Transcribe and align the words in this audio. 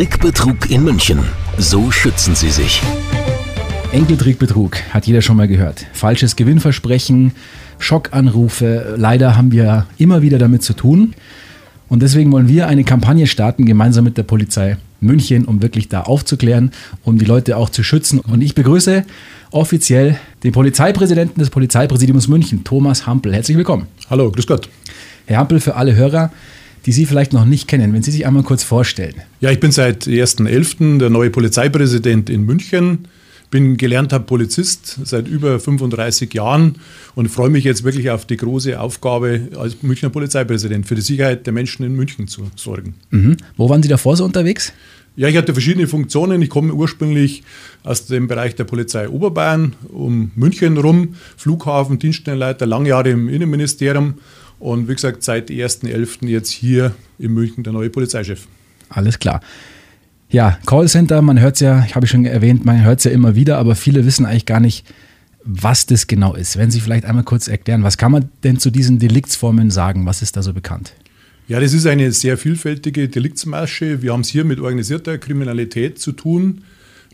Trickbetrug 0.00 0.70
in 0.70 0.82
München. 0.82 1.18
So 1.58 1.90
schützen 1.90 2.34
Sie 2.34 2.48
sich. 2.48 2.80
Enkeltrickbetrug 3.92 4.78
hat 4.94 5.06
jeder 5.06 5.20
schon 5.20 5.36
mal 5.36 5.46
gehört. 5.46 5.84
Falsches 5.92 6.36
Gewinnversprechen, 6.36 7.32
Schockanrufe. 7.78 8.94
Leider 8.96 9.36
haben 9.36 9.52
wir 9.52 9.84
immer 9.98 10.22
wieder 10.22 10.38
damit 10.38 10.62
zu 10.62 10.72
tun. 10.72 11.12
Und 11.90 12.00
deswegen 12.00 12.32
wollen 12.32 12.48
wir 12.48 12.66
eine 12.66 12.82
Kampagne 12.82 13.26
starten, 13.26 13.66
gemeinsam 13.66 14.04
mit 14.04 14.16
der 14.16 14.22
Polizei 14.22 14.78
München, 15.02 15.44
um 15.44 15.60
wirklich 15.60 15.90
da 15.90 16.00
aufzuklären, 16.04 16.72
um 17.04 17.18
die 17.18 17.26
Leute 17.26 17.58
auch 17.58 17.68
zu 17.68 17.82
schützen. 17.82 18.20
Und 18.20 18.40
ich 18.40 18.54
begrüße 18.54 19.04
offiziell 19.50 20.18
den 20.44 20.52
Polizeipräsidenten 20.52 21.40
des 21.40 21.50
Polizeipräsidiums 21.50 22.26
München, 22.26 22.64
Thomas 22.64 23.06
Hampel. 23.06 23.34
Herzlich 23.34 23.58
willkommen. 23.58 23.86
Hallo, 24.08 24.30
grüß 24.30 24.46
Gott. 24.46 24.66
Herr 25.26 25.36
Hampel, 25.36 25.60
für 25.60 25.76
alle 25.76 25.94
Hörer, 25.94 26.32
die 26.86 26.92
Sie 26.92 27.06
vielleicht 27.06 27.32
noch 27.32 27.44
nicht 27.44 27.68
kennen, 27.68 27.92
wenn 27.92 28.02
Sie 28.02 28.10
sich 28.10 28.26
einmal 28.26 28.42
kurz 28.42 28.62
vorstellen. 28.62 29.16
Ja, 29.40 29.50
ich 29.50 29.60
bin 29.60 29.72
seit 29.72 30.06
1.11. 30.06 30.98
der 30.98 31.10
neue 31.10 31.30
Polizeipräsident 31.30 32.30
in 32.30 32.44
München 32.44 33.06
bin 33.50 33.76
gelernter 33.76 34.20
Polizist 34.20 35.00
seit 35.04 35.26
über 35.28 35.58
35 35.58 36.32
Jahren 36.32 36.76
und 37.14 37.28
freue 37.28 37.50
mich 37.50 37.64
jetzt 37.64 37.84
wirklich 37.84 38.10
auf 38.10 38.24
die 38.24 38.36
große 38.36 38.78
Aufgabe, 38.80 39.48
als 39.56 39.82
Münchner 39.82 40.10
Polizeipräsident 40.10 40.86
für 40.86 40.94
die 40.94 41.00
Sicherheit 41.00 41.46
der 41.46 41.52
Menschen 41.52 41.84
in 41.84 41.94
München 41.94 42.28
zu 42.28 42.50
sorgen. 42.56 42.94
Mhm. 43.10 43.36
Wo 43.56 43.68
waren 43.68 43.82
Sie 43.82 43.88
davor 43.88 44.16
so 44.16 44.24
unterwegs? 44.24 44.72
Ja, 45.16 45.28
ich 45.28 45.36
hatte 45.36 45.52
verschiedene 45.52 45.88
Funktionen. 45.88 46.40
Ich 46.40 46.48
komme 46.48 46.72
ursprünglich 46.72 47.42
aus 47.82 48.06
dem 48.06 48.28
Bereich 48.28 48.54
der 48.54 48.64
Polizei 48.64 49.08
Oberbayern, 49.08 49.74
um 49.88 50.30
München 50.36 50.78
rum, 50.78 51.16
Flughafen, 51.36 51.98
Dienststellenleiter, 51.98 52.64
lange 52.64 52.90
Jahre 52.90 53.10
im 53.10 53.28
Innenministerium 53.28 54.14
und 54.60 54.88
wie 54.88 54.94
gesagt, 54.94 55.24
seit 55.24 55.50
1.11. 55.50 56.28
jetzt 56.28 56.50
hier 56.50 56.94
in 57.18 57.32
München 57.32 57.64
der 57.64 57.72
neue 57.72 57.90
Polizeichef. 57.90 58.46
Alles 58.88 59.18
klar. 59.18 59.40
Ja, 60.28 60.58
Callcenter, 60.64 61.22
man 61.22 61.40
hört 61.40 61.54
es 61.56 61.60
ja, 61.60 61.84
ich 61.84 61.96
habe 61.96 62.06
schon 62.06 62.24
erwähnt, 62.24 62.64
man 62.64 62.84
hört 62.84 63.00
es 63.00 63.04
ja 63.04 63.10
immer 63.10 63.34
wieder, 63.34 63.58
aber 63.58 63.74
viele 63.74 64.06
wissen 64.06 64.26
eigentlich 64.26 64.46
gar 64.46 64.60
nicht, 64.60 64.86
was 65.42 65.86
das 65.86 66.06
genau 66.06 66.34
ist. 66.34 66.56
Wenn 66.56 66.70
Sie 66.70 66.80
vielleicht 66.80 67.04
einmal 67.04 67.24
kurz 67.24 67.48
erklären, 67.48 67.82
was 67.82 67.98
kann 67.98 68.12
man 68.12 68.28
denn 68.44 68.58
zu 68.58 68.70
diesen 68.70 68.98
Deliktsformen 69.00 69.70
sagen? 69.70 70.06
Was 70.06 70.22
ist 70.22 70.36
da 70.36 70.42
so 70.42 70.52
bekannt? 70.52 70.92
Ja, 71.48 71.58
das 71.58 71.72
ist 71.72 71.86
eine 71.86 72.12
sehr 72.12 72.38
vielfältige 72.38 73.08
Deliktsmasche. 73.08 74.02
Wir 74.02 74.12
haben 74.12 74.20
es 74.20 74.28
hier 74.28 74.44
mit 74.44 74.60
organisierter 74.60 75.18
Kriminalität 75.18 75.98
zu 75.98 76.12
tun, 76.12 76.62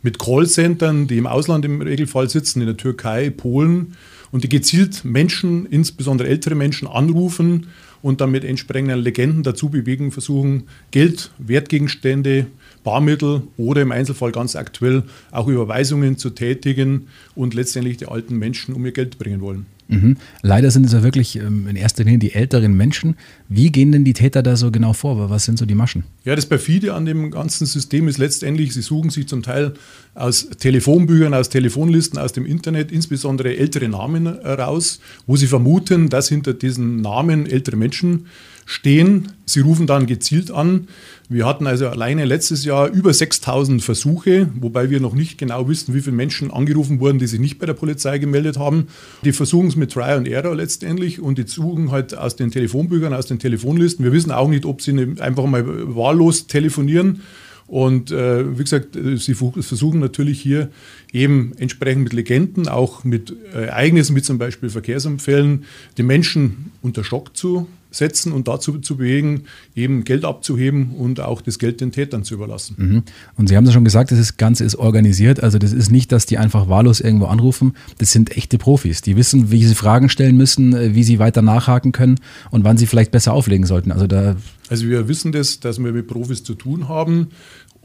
mit 0.03 0.19
Callcentern, 0.19 1.07
die 1.07 1.17
im 1.17 1.27
Ausland 1.27 1.65
im 1.65 1.81
Regelfall 1.81 2.29
sitzen, 2.29 2.61
in 2.61 2.67
der 2.67 2.77
Türkei, 2.77 3.31
Polen 3.31 3.95
und 4.33 4.45
die 4.45 4.49
gezielt 4.49 5.05
Menschen, 5.05 5.67
insbesondere 5.67 6.29
ältere 6.29 6.55
Menschen, 6.55 6.89
anrufen 6.89 7.69
und 8.03 8.21
dann 8.21 8.31
mit 8.31 8.45
entsprechenden 8.45 9.01
Legenden 9.01 9.43
dazu 9.43 9.69
bewegen, 9.69 10.13
versuchen, 10.13 10.65
Geld, 10.91 11.31
Wertgegenstände, 11.39 12.47
Barmittel 12.85 13.43
oder 13.57 13.83
im 13.83 13.93
Einzelfall 13.93 14.33
ganz 14.33 14.55
aktuell 14.55 15.03
auch 15.31 15.49
Überweisungen 15.49 16.19
zu 16.19 16.31
tätigen 16.31 17.09
und 17.35 17.55
letztendlich 17.55 17.97
die 17.97 18.07
alten 18.07 18.37
Menschen 18.37 18.75
um 18.75 18.85
ihr 18.87 18.93
Geld 18.93 19.19
bringen 19.19 19.41
wollen. 19.41 19.67
Mhm. 19.89 20.17
Leider 20.43 20.71
sind 20.71 20.85
es 20.87 20.93
ja 20.93 21.03
wirklich 21.03 21.37
ähm, 21.37 21.69
in 21.69 21.77
erster 21.77 22.05
Linie 22.05 22.19
die 22.19 22.33
älteren 22.33 22.77
Menschen. 22.77 23.17
Wie 23.49 23.71
gehen 23.71 23.93
denn 23.93 24.05
die 24.05 24.15
Täter 24.15 24.43
da 24.43 24.57
so 24.57 24.71
genau 24.71 24.93
vor? 24.93 25.31
Was 25.31 25.45
sind 25.45 25.59
so 25.59 25.67
die 25.67 25.75
Maschen? 25.75 26.05
Ja, 26.25 26.35
das 26.35 26.47
Perfide 26.47 26.95
an 26.95 27.05
dem 27.05 27.31
ganzen 27.31 27.67
System 27.67 28.09
ist 28.09 28.19
letztendlich, 28.19 28.75
sie 28.75 28.83
suchen 28.83 29.11
sich 29.11 29.29
zum 29.29 29.43
Teil 29.43 29.75
aus 30.15 30.49
Telefonbüchern, 30.59 31.35
aus 31.35 31.51
Telefonlisten, 31.51 32.19
aus 32.19 32.33
dem 32.33 32.47
Internet, 32.47 32.91
insbesondere 32.91 33.57
ältere 33.57 33.89
Namen 33.89 34.27
heraus, 34.27 35.01
wo 35.27 35.37
sie 35.37 35.47
vermuten, 35.47 36.09
dass 36.09 36.29
hinter 36.29 36.55
diesen 36.55 37.01
Namen 37.01 37.47
ältere 37.47 37.77
Menschen 37.77 38.27
stehen. 38.67 39.33
Sie 39.47 39.61
rufen 39.61 39.87
dann 39.87 40.07
gezielt 40.07 40.51
an. 40.51 40.89
Wir 41.29 41.47
hatten 41.47 41.67
also 41.67 41.89
alleine 41.89 42.25
letztes 42.25 42.65
Jahr 42.65 42.89
über 42.89 43.15
6000 43.15 43.83
Versuche, 43.83 44.49
wobei 44.55 44.91
wir 44.91 45.01
noch 45.01 45.15
nicht 45.15 45.39
genau 45.39 45.69
wissen, 45.69 45.95
wie 45.95 46.01
viele 46.01 46.17
Menschen 46.17 46.51
angerufen 46.51 47.01
wurden, 47.01 47.19
die 47.19 47.29
sich 47.29 47.41
nicht 47.41 47.59
bei 47.59 47.67
der 47.67 47.75
Polizei 47.75 48.19
gemeldet 48.19 48.59
haben. 48.59 48.89
Die 49.25 49.33
versuchen 49.33 49.69
es 49.69 49.77
mit 49.77 49.93
Try 49.93 50.13
and 50.13 50.29
Error 50.29 50.55
letztendlich 50.55 51.21
und 51.21 51.39
die 51.39 51.47
suchen 51.47 51.91
halt 51.93 52.17
aus 52.19 52.37
den 52.37 52.51
Telefonbüchern, 52.51 53.15
aus 53.15 53.27
den 53.27 53.39
Telefonlisten. 53.39 54.05
Wir 54.05 54.13
wissen 54.13 54.33
auch 54.33 54.49
nicht, 54.49 54.67
ob 54.67 54.83
sie 54.83 54.93
einfach 55.21 55.47
mal 55.47 55.65
wahllos 55.97 56.49
telefonieren. 56.49 57.23
Und 57.69 58.13
äh, 58.13 58.59
wie 58.59 58.63
gesagt, 58.63 58.95
äh, 58.95 59.17
sie 59.17 59.35
versuchen 59.35 59.99
natürlich 59.99 60.41
hier 60.41 60.71
eben 61.13 61.53
entsprechend 61.59 62.05
mit 62.05 62.13
Legenden, 62.13 62.69
auch 62.69 63.03
mit 63.03 63.35
äh, 63.53 63.67
Ereignissen 63.67 64.15
wie 64.15 64.23
zum 64.23 64.39
Beispiel 64.39 64.71
Verkehrsunfällen, 64.71 65.65
die 65.99 66.05
Menschen 66.05 66.71
unter 66.83 67.03
Schock 67.03 67.37
zu 67.37 67.67
setzen 67.91 68.33
und 68.33 68.49
dazu 68.49 68.79
zu 68.79 68.97
bewegen, 68.97 69.45
eben 69.75 70.05
Geld 70.05 70.25
abzuheben 70.25 70.91
und 70.91 71.21
auch 71.21 71.41
das 71.41 71.59
Geld 71.59 71.81
den 71.81 71.93
Tätern 71.93 72.25
zu 72.25 72.35
überlassen. 72.35 72.75
Mhm. 72.79 73.03
Und 73.37 73.49
Sie 73.49 73.57
haben 73.57 73.67
es 73.67 73.73
schon 73.73 73.85
gesagt, 73.85 74.11
das 74.11 74.37
Ganze 74.37 74.65
ist 74.65 74.77
organisiert. 74.77 75.43
Also 75.43 75.59
das 75.59 75.73
ist 75.73 75.91
nicht, 75.91 76.13
dass 76.13 76.27
die 76.27 76.39
einfach 76.39 76.69
wahllos 76.69 77.01
irgendwo 77.01 77.27
anrufen. 77.27 77.75
Das 77.99 78.13
sind 78.13 78.37
echte 78.37 78.59
Profis. 78.59 79.03
Die 79.03 79.17
wissen, 79.17 79.51
wie 79.51 79.65
sie 79.65 79.75
Fragen 79.75 80.09
stellen 80.09 80.37
müssen, 80.37 80.75
äh, 80.75 80.95
wie 80.95 81.05
sie 81.05 81.19
weiter 81.19 81.43
nachhaken 81.43 81.93
können 81.93 82.21
und 82.51 82.65
wann 82.65 82.77
sie 82.77 82.87
vielleicht 82.87 83.11
besser 83.11 83.33
auflegen 83.33 83.67
sollten. 83.67 83.93
Also, 83.93 84.07
da 84.07 84.37
also 84.69 84.89
wir 84.89 85.09
wissen 85.09 85.33
das, 85.33 85.61
dass 85.61 85.83
wir 85.83 85.93
mit 85.93 86.09
Profis 86.09 86.43
zu 86.43 86.55
tun 86.55 86.89
haben. 86.89 87.29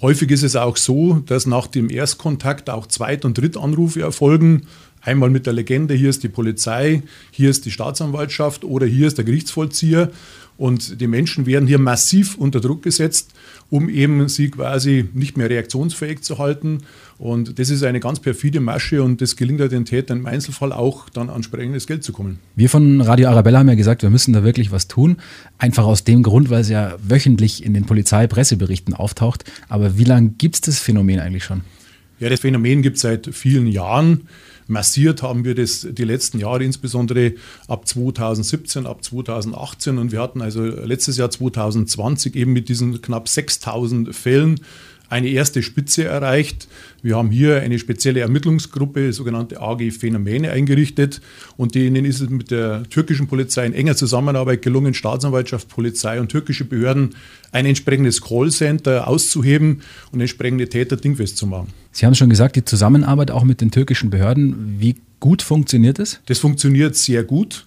Häufig 0.02 0.32
ist 0.32 0.42
es 0.42 0.56
auch 0.56 0.78
so, 0.78 1.22
dass 1.28 1.46
nach 1.46 1.68
dem 1.68 1.92
Erstkontakt 1.92 2.72
auch 2.72 2.88
Zweit- 2.88 3.24
und 3.24 3.38
Drittanrufe 3.38 4.02
erfolgen. 4.02 4.64
Einmal 5.02 5.30
mit 5.30 5.46
der 5.48 5.54
Legende, 5.54 5.94
hier 5.94 6.10
ist 6.10 6.24
die 6.24 6.30
Polizei, 6.30 7.02
hier 7.32 7.50
ist 7.50 7.66
die 7.66 7.72
Staatsanwaltschaft 7.72 8.64
oder 8.64 8.86
hier 8.86 9.08
ist 9.08 9.18
der 9.18 9.26
Gerichtsvollzieher. 9.26 10.12
Und 10.58 11.02
die 11.02 11.08
Menschen 11.08 11.48
werden 11.48 11.68
hier 11.68 11.80
massiv 11.80 12.36
unter 12.36 12.60
Druck 12.60 12.84
gesetzt, 12.84 13.32
um 13.72 13.90
eben 13.90 14.30
sie 14.30 14.52
quasi 14.52 15.10
nicht 15.14 15.36
mehr 15.36 15.50
reaktionsfähig 15.50 16.22
zu 16.22 16.38
halten. 16.38 16.84
Und 17.18 17.58
das 17.58 17.72
ist 17.72 17.84
eine 17.84 18.00
ganz 18.00 18.20
perfide 18.20 18.60
Masche 18.60 19.02
und 19.02 19.22
das 19.22 19.36
gelingt 19.36 19.60
den 19.60 19.86
Tätern 19.86 20.20
im 20.20 20.26
Einzelfall 20.28 20.72
auch, 20.72 21.10
dann 21.10 21.30
an 21.30 21.38
entsprechendes 21.38 21.88
Geld 21.88 22.04
zu 22.04 22.14
kommen. 22.14 22.38
Wir 22.56 22.70
von 22.70 23.02
Radio 23.02 23.30
Arabella 23.30 23.60
haben 23.60 23.70
ja 23.70 23.76
gesagt, 23.76 24.04
wir 24.04 24.12
müssen 24.12 24.34
da 24.34 24.44
wirklich 24.44 24.72
was 24.72 24.88
tun. 24.88 25.18
Einfach 25.58 25.86
aus 25.86 26.04
dem 26.04 26.22
Grund, 26.22 26.52
weil 26.52 26.62
es 26.62 26.70
ja 26.70 26.96
wöchentlich 27.02 27.66
in 27.66 27.74
den 27.74 27.86
Polizeipresseberichten 27.86 28.94
auftaucht. 28.94 29.46
Aber 29.68 29.98
wie 29.98 30.04
lange 30.04 30.30
gibt 30.38 30.56
es 30.56 30.62
das 30.62 30.80
Phänomen 30.80 31.20
eigentlich 31.20 31.44
schon? 31.44 31.62
Ja, 32.22 32.30
das 32.30 32.42
Phänomen 32.42 32.84
gibt 32.84 32.98
es 32.98 33.02
seit 33.02 33.34
vielen 33.34 33.66
Jahren. 33.66 34.28
Massiert 34.68 35.24
haben 35.24 35.44
wir 35.44 35.56
das 35.56 35.88
die 35.90 36.04
letzten 36.04 36.38
Jahre, 36.38 36.64
insbesondere 36.64 37.34
ab 37.68 37.88
2017, 37.88 38.86
ab 38.86 39.04
2018. 39.04 39.98
Und 39.98 40.12
wir 40.12 40.22
hatten 40.22 40.40
also 40.40 40.64
letztes 40.64 41.18
Jahr 41.18 41.32
2020 41.32 42.36
eben 42.36 42.54
mit 42.54 42.70
diesen 42.70 43.02
knapp 43.02 43.28
6000 43.28 44.16
Fällen 44.16 44.60
eine 45.12 45.28
erste 45.28 45.62
Spitze 45.62 46.06
erreicht. 46.06 46.70
Wir 47.04 47.18
haben 47.18 47.32
hier 47.32 47.62
eine 47.62 47.78
spezielle 47.80 48.22
Ermittlungsgruppe, 48.22 49.12
sogenannte 49.12 49.62
AG 49.62 49.92
Phänomene, 49.92 50.52
eingerichtet 50.52 51.20
und 51.58 51.76
denen 51.76 52.06
ist 52.06 52.22
es 52.22 52.30
mit 52.30 52.50
der 52.50 52.84
türkischen 52.90 53.28
Polizei 53.28 53.66
in 53.66 53.74
enger 53.74 53.98
Zusammenarbeit 53.98 54.62
gelungen, 54.62 54.94
Staatsanwaltschaft, 54.94 55.68
Polizei 55.68 56.22
und 56.22 56.30
türkische 56.30 56.64
Behörden 56.64 57.16
ein 57.52 57.66
entsprechendes 57.66 58.22
Callcenter 58.22 59.08
auszuheben 59.08 59.82
und 60.14 60.22
entsprechende 60.22 60.70
Täter 60.70 60.96
dingfest 60.96 61.36
zu 61.36 61.46
machen. 61.46 61.74
Sie 61.92 62.06
haben 62.06 62.16
schon 62.16 62.30
gesagt, 62.30 62.56
die 62.56 62.64
Zusammenarbeit 62.64 63.32
auch 63.32 63.44
mit 63.44 63.60
den 63.60 63.70
türkischen 63.70 64.12
Behörden, 64.12 64.78
wie 64.80 64.96
gut 65.20 65.42
funktioniert 65.42 66.00
es? 66.00 66.22
Das 66.28 66.40
funktioniert 66.40 66.96
sehr 66.96 67.26
gut 67.26 67.66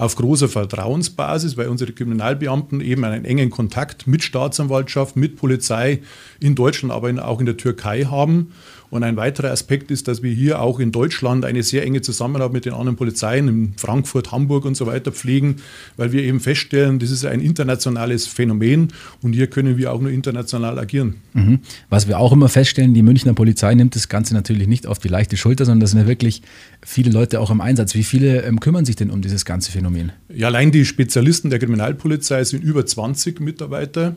auf 0.00 0.16
großer 0.16 0.48
Vertrauensbasis, 0.48 1.58
weil 1.58 1.68
unsere 1.68 1.92
Kriminalbeamten 1.92 2.80
eben 2.80 3.04
einen 3.04 3.26
engen 3.26 3.50
Kontakt 3.50 4.06
mit 4.06 4.22
Staatsanwaltschaft, 4.22 5.14
mit 5.14 5.36
Polizei 5.36 6.00
in 6.40 6.54
Deutschland, 6.54 6.90
aber 6.90 7.10
auch 7.22 7.38
in 7.38 7.44
der 7.44 7.58
Türkei 7.58 8.04
haben. 8.04 8.52
Und 8.90 9.04
ein 9.04 9.16
weiterer 9.16 9.50
Aspekt 9.50 9.90
ist, 9.90 10.08
dass 10.08 10.22
wir 10.22 10.32
hier 10.32 10.60
auch 10.60 10.80
in 10.80 10.90
Deutschland 10.90 11.44
eine 11.44 11.62
sehr 11.62 11.84
enge 11.84 12.00
Zusammenarbeit 12.00 12.52
mit 12.52 12.64
den 12.64 12.72
anderen 12.72 12.96
Polizeien 12.96 13.48
in 13.48 13.72
Frankfurt, 13.76 14.32
Hamburg 14.32 14.64
und 14.64 14.76
so 14.76 14.86
weiter 14.86 15.12
pflegen, 15.12 15.56
weil 15.96 16.10
wir 16.10 16.22
eben 16.22 16.40
feststellen, 16.40 16.98
das 16.98 17.10
ist 17.10 17.24
ein 17.24 17.40
internationales 17.40 18.26
Phänomen 18.26 18.88
und 19.22 19.32
hier 19.32 19.46
können 19.46 19.78
wir 19.78 19.92
auch 19.92 20.00
nur 20.00 20.10
international 20.10 20.78
agieren. 20.78 21.14
Mhm. 21.34 21.60
Was 21.88 22.08
wir 22.08 22.18
auch 22.18 22.32
immer 22.32 22.48
feststellen, 22.48 22.92
die 22.92 23.02
Münchner 23.02 23.32
Polizei 23.32 23.74
nimmt 23.74 23.94
das 23.94 24.08
Ganze 24.08 24.34
natürlich 24.34 24.66
nicht 24.66 24.88
auf 24.88 24.98
die 24.98 25.08
leichte 25.08 25.36
Schulter, 25.36 25.64
sondern 25.64 25.80
das 25.80 25.90
sind 25.90 26.00
ja 26.00 26.06
wirklich 26.08 26.42
viele 26.82 27.10
Leute 27.10 27.40
auch 27.40 27.50
im 27.50 27.60
Einsatz. 27.60 27.94
Wie 27.94 28.02
viele 28.02 28.42
ähm, 28.42 28.58
kümmern 28.58 28.84
sich 28.84 28.96
denn 28.96 29.10
um 29.10 29.22
dieses 29.22 29.44
ganze 29.44 29.70
Phänomen? 29.70 30.12
Ja, 30.34 30.48
allein 30.48 30.72
die 30.72 30.84
Spezialisten 30.84 31.50
der 31.50 31.60
Kriminalpolizei 31.60 32.42
sind 32.42 32.64
über 32.64 32.84
20 32.84 33.40
Mitarbeiter. 33.40 34.16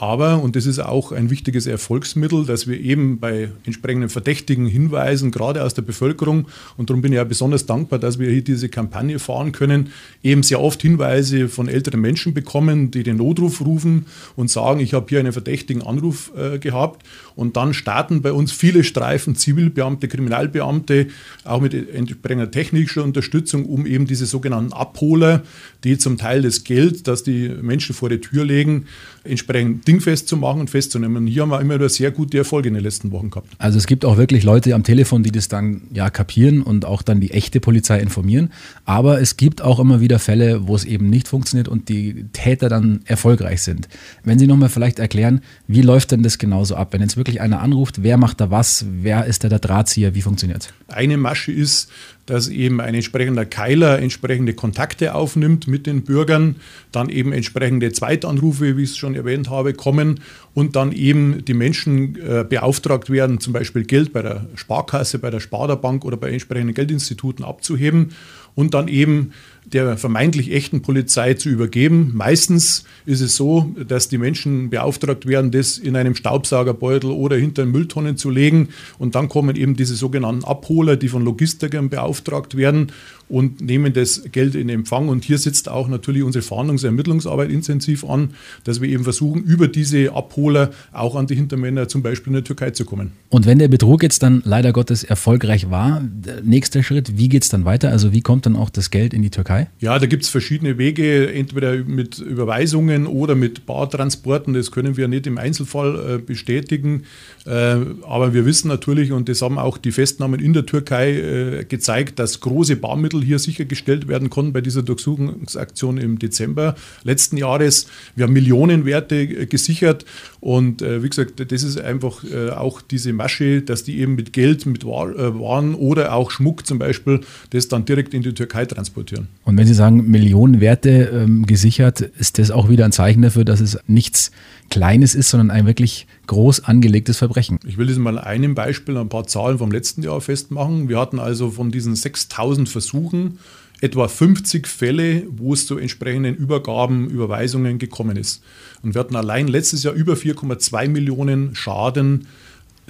Aber, 0.00 0.42
und 0.42 0.56
das 0.56 0.64
ist 0.64 0.78
auch 0.78 1.12
ein 1.12 1.28
wichtiges 1.28 1.66
Erfolgsmittel, 1.66 2.46
dass 2.46 2.66
wir 2.66 2.80
eben 2.80 3.20
bei 3.20 3.50
entsprechenden 3.66 4.08
verdächtigen 4.08 4.66
Hinweisen, 4.66 5.30
gerade 5.30 5.62
aus 5.62 5.74
der 5.74 5.82
Bevölkerung, 5.82 6.48
und 6.78 6.88
darum 6.88 7.02
bin 7.02 7.12
ich 7.12 7.16
ja 7.16 7.24
besonders 7.24 7.66
dankbar, 7.66 7.98
dass 7.98 8.18
wir 8.18 8.30
hier 8.30 8.42
diese 8.42 8.70
Kampagne 8.70 9.18
fahren 9.18 9.52
können, 9.52 9.90
eben 10.22 10.42
sehr 10.42 10.58
oft 10.62 10.80
Hinweise 10.80 11.50
von 11.50 11.68
älteren 11.68 12.00
Menschen 12.00 12.32
bekommen, 12.32 12.90
die 12.90 13.02
den 13.02 13.18
Notruf 13.18 13.60
rufen 13.60 14.06
und 14.36 14.48
sagen, 14.48 14.80
ich 14.80 14.94
habe 14.94 15.04
hier 15.10 15.20
einen 15.20 15.34
verdächtigen 15.34 15.82
Anruf 15.82 16.32
äh, 16.34 16.58
gehabt. 16.58 17.04
Und 17.36 17.58
dann 17.58 17.74
starten 17.74 18.22
bei 18.22 18.32
uns 18.32 18.52
viele 18.52 18.84
Streifen, 18.84 19.36
Zivilbeamte, 19.36 20.08
Kriminalbeamte, 20.08 21.08
auch 21.44 21.60
mit 21.60 21.74
entsprechender 21.74 22.50
technischer 22.50 23.04
Unterstützung, 23.04 23.66
um 23.66 23.84
eben 23.84 24.06
diese 24.06 24.24
sogenannten 24.24 24.72
Abholer, 24.72 25.42
die 25.84 25.98
zum 25.98 26.16
Teil 26.16 26.40
das 26.40 26.64
Geld, 26.64 27.06
das 27.06 27.22
die 27.22 27.50
Menschen 27.50 27.94
vor 27.94 28.08
die 28.08 28.18
Tür 28.18 28.46
legen, 28.46 28.86
entsprechend 29.24 29.89
dingfest 29.90 30.28
zu 30.28 30.36
machen 30.36 30.60
und 30.60 30.70
festzunehmen. 30.70 31.16
Und 31.16 31.26
hier 31.26 31.42
haben 31.42 31.50
wir 31.50 31.60
immer 31.60 31.74
wieder 31.74 31.88
sehr 31.88 32.12
gute 32.12 32.38
Erfolge 32.38 32.68
in 32.68 32.74
den 32.74 32.82
letzten 32.84 33.10
Wochen 33.10 33.30
gehabt. 33.30 33.48
Also 33.58 33.76
es 33.76 33.86
gibt 33.86 34.04
auch 34.04 34.16
wirklich 34.16 34.44
Leute 34.44 34.74
am 34.74 34.84
Telefon, 34.84 35.24
die 35.24 35.32
das 35.32 35.48
dann 35.48 35.82
ja 35.92 36.10
kapieren 36.10 36.62
und 36.62 36.84
auch 36.84 37.02
dann 37.02 37.20
die 37.20 37.32
echte 37.32 37.58
Polizei 37.58 37.98
informieren. 37.98 38.52
Aber 38.84 39.20
es 39.20 39.36
gibt 39.36 39.62
auch 39.62 39.80
immer 39.80 40.00
wieder 40.00 40.20
Fälle, 40.20 40.68
wo 40.68 40.76
es 40.76 40.84
eben 40.84 41.10
nicht 41.10 41.26
funktioniert 41.26 41.66
und 41.66 41.88
die 41.88 42.26
Täter 42.32 42.68
dann 42.68 43.00
erfolgreich 43.04 43.62
sind. 43.62 43.88
Wenn 44.22 44.38
Sie 44.38 44.46
nochmal 44.46 44.68
vielleicht 44.68 45.00
erklären, 45.00 45.40
wie 45.66 45.82
läuft 45.82 46.12
denn 46.12 46.22
das 46.22 46.38
genauso 46.38 46.76
ab? 46.76 46.92
Wenn 46.92 47.00
jetzt 47.00 47.16
wirklich 47.16 47.40
einer 47.40 47.60
anruft, 47.60 48.02
wer 48.04 48.16
macht 48.16 48.40
da 48.40 48.50
was? 48.50 48.86
Wer 48.88 49.26
ist 49.26 49.42
da 49.42 49.48
der 49.48 49.58
Drahtzieher? 49.58 50.14
Wie 50.14 50.22
funktioniert 50.22 50.72
Eine 50.86 51.16
Masche 51.16 51.50
ist, 51.50 51.90
dass 52.30 52.46
eben 52.46 52.80
ein 52.80 52.94
entsprechender 52.94 53.44
Keiler 53.44 53.98
entsprechende 53.98 54.54
Kontakte 54.54 55.16
aufnimmt 55.16 55.66
mit 55.66 55.86
den 55.86 56.02
Bürgern, 56.02 56.56
dann 56.92 57.08
eben 57.08 57.32
entsprechende 57.32 57.90
Zweitanrufe, 57.90 58.76
wie 58.76 58.84
ich 58.84 58.90
es 58.90 58.96
schon 58.96 59.16
erwähnt 59.16 59.50
habe, 59.50 59.74
kommen 59.74 60.20
und 60.54 60.76
dann 60.76 60.92
eben 60.92 61.44
die 61.44 61.54
Menschen 61.54 62.16
äh, 62.16 62.44
beauftragt 62.48 63.10
werden, 63.10 63.40
zum 63.40 63.52
Beispiel 63.52 63.82
Geld 63.82 64.12
bei 64.12 64.22
der 64.22 64.46
Sparkasse, 64.54 65.18
bei 65.18 65.30
der 65.30 65.40
Sparda-Bank 65.40 66.04
oder 66.04 66.16
bei 66.16 66.30
entsprechenden 66.30 66.72
Geldinstituten 66.72 67.44
abzuheben 67.44 68.12
und 68.54 68.74
dann 68.74 68.86
eben 68.86 69.32
der 69.72 69.96
vermeintlich 69.96 70.52
echten 70.52 70.82
Polizei 70.82 71.34
zu 71.34 71.48
übergeben. 71.48 72.10
Meistens 72.14 72.84
ist 73.06 73.20
es 73.20 73.36
so, 73.36 73.74
dass 73.86 74.08
die 74.08 74.18
Menschen 74.18 74.70
beauftragt 74.70 75.26
werden, 75.26 75.50
das 75.50 75.78
in 75.78 75.96
einem 75.96 76.14
Staubsaugerbeutel 76.14 77.10
oder 77.10 77.36
hinter 77.36 77.66
Mülltonnen 77.66 78.16
zu 78.16 78.30
legen. 78.30 78.68
Und 78.98 79.14
dann 79.14 79.28
kommen 79.28 79.56
eben 79.56 79.76
diese 79.76 79.94
sogenannten 79.94 80.44
Abholer, 80.44 80.96
die 80.96 81.08
von 81.08 81.24
Logistikern 81.24 81.88
beauftragt 81.88 82.56
werden 82.56 82.92
und 83.28 83.60
nehmen 83.60 83.92
das 83.92 84.24
Geld 84.32 84.54
in 84.54 84.68
Empfang. 84.68 85.08
Und 85.08 85.24
hier 85.24 85.38
sitzt 85.38 85.68
auch 85.68 85.88
natürlich 85.88 86.22
unsere 86.22 86.44
Fahndungs- 86.44 86.82
und 86.82 86.86
Ermittlungsarbeit 86.86 87.50
intensiv 87.50 88.04
an, 88.04 88.30
dass 88.64 88.80
wir 88.80 88.88
eben 88.88 89.04
versuchen, 89.04 89.42
über 89.44 89.68
diese 89.68 90.12
Abholer 90.12 90.70
auch 90.92 91.14
an 91.14 91.26
die 91.26 91.36
Hintermänner 91.36 91.88
zum 91.88 92.02
Beispiel 92.02 92.30
in 92.30 92.34
der 92.34 92.44
Türkei 92.44 92.70
zu 92.70 92.84
kommen. 92.84 93.12
Und 93.28 93.46
wenn 93.46 93.58
der 93.58 93.68
Betrug 93.68 94.02
jetzt 94.02 94.22
dann 94.22 94.42
leider 94.44 94.72
Gottes 94.72 95.04
erfolgreich 95.04 95.70
war, 95.70 96.02
nächster 96.42 96.82
Schritt, 96.82 97.16
wie 97.16 97.28
geht 97.28 97.44
es 97.44 97.48
dann 97.48 97.64
weiter? 97.64 97.90
Also 97.90 98.12
wie 98.12 98.20
kommt 98.20 98.46
dann 98.46 98.56
auch 98.56 98.70
das 98.70 98.90
Geld 98.90 99.14
in 99.14 99.22
die 99.22 99.30
Türkei? 99.30 99.59
Ja, 99.78 99.98
da 99.98 100.06
gibt 100.06 100.24
es 100.24 100.28
verschiedene 100.28 100.78
Wege, 100.78 101.32
entweder 101.32 101.76
mit 101.76 102.18
Überweisungen 102.18 103.06
oder 103.06 103.34
mit 103.34 103.66
Bartransporten. 103.66 104.54
Das 104.54 104.70
können 104.70 104.96
wir 104.96 105.08
nicht 105.08 105.26
im 105.26 105.38
Einzelfall 105.38 106.16
äh, 106.16 106.18
bestätigen. 106.18 107.04
Äh, 107.46 107.76
aber 108.02 108.34
wir 108.34 108.46
wissen 108.46 108.68
natürlich, 108.68 109.12
und 109.12 109.28
das 109.28 109.42
haben 109.42 109.58
auch 109.58 109.78
die 109.78 109.92
Festnahmen 109.92 110.40
in 110.40 110.52
der 110.52 110.66
Türkei 110.66 111.12
äh, 111.12 111.64
gezeigt, 111.64 112.18
dass 112.18 112.40
große 112.40 112.76
Barmittel 112.76 113.22
hier 113.22 113.38
sichergestellt 113.38 114.08
werden 114.08 114.30
konnten 114.30 114.52
bei 114.52 114.60
dieser 114.60 114.82
Durchsuchungsaktion 114.82 115.98
im 115.98 116.18
Dezember 116.18 116.74
letzten 117.04 117.36
Jahres. 117.36 117.86
Wir 118.14 118.24
haben 118.24 118.32
Millionenwerte 118.32 119.46
gesichert 119.46 120.04
und 120.40 120.80
wie 120.80 121.08
gesagt, 121.08 121.50
das 121.50 121.62
ist 121.62 121.80
einfach 121.80 122.22
auch 122.56 122.80
diese 122.80 123.12
Masche, 123.12 123.62
dass 123.62 123.84
die 123.84 123.98
eben 123.98 124.14
mit 124.14 124.32
Geld, 124.32 124.66
mit 124.66 124.84
Waren 124.84 125.74
oder 125.74 126.14
auch 126.14 126.30
Schmuck 126.30 126.66
zum 126.66 126.78
Beispiel, 126.78 127.20
das 127.50 127.68
dann 127.68 127.84
direkt 127.84 128.14
in 128.14 128.22
die 128.22 128.34
Türkei 128.34 128.64
transportieren. 128.66 129.28
Und 129.50 129.56
wenn 129.56 129.66
Sie 129.66 129.74
sagen 129.74 130.08
Millionenwerte 130.08 131.10
ähm, 131.12 131.44
gesichert, 131.44 132.00
ist 132.00 132.38
das 132.38 132.52
auch 132.52 132.68
wieder 132.68 132.84
ein 132.84 132.92
Zeichen 132.92 133.20
dafür, 133.20 133.44
dass 133.44 133.58
es 133.58 133.80
nichts 133.88 134.30
Kleines 134.70 135.16
ist, 135.16 135.28
sondern 135.28 135.50
ein 135.50 135.66
wirklich 135.66 136.06
groß 136.28 136.62
angelegtes 136.62 137.18
Verbrechen. 137.18 137.58
Ich 137.66 137.76
will 137.76 137.88
das 137.88 137.98
mal 137.98 138.16
an 138.16 138.24
einem 138.24 138.54
Beispiel, 138.54 138.96
ein 138.96 139.08
paar 139.08 139.26
Zahlen 139.26 139.58
vom 139.58 139.72
letzten 139.72 140.04
Jahr 140.04 140.20
festmachen. 140.20 140.88
Wir 140.88 141.00
hatten 141.00 141.18
also 141.18 141.50
von 141.50 141.72
diesen 141.72 141.96
6000 141.96 142.68
Versuchen 142.68 143.40
etwa 143.80 144.06
50 144.06 144.68
Fälle, 144.68 145.24
wo 145.28 145.52
es 145.52 145.66
zu 145.66 145.78
entsprechenden 145.78 146.36
Übergaben, 146.36 147.10
Überweisungen 147.10 147.80
gekommen 147.80 148.16
ist. 148.16 148.44
Und 148.84 148.94
wir 148.94 149.00
hatten 149.00 149.16
allein 149.16 149.48
letztes 149.48 149.82
Jahr 149.82 149.94
über 149.94 150.12
4,2 150.12 150.86
Millionen 150.88 151.56
Schaden 151.56 152.28